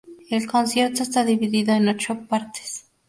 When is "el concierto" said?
0.31-1.03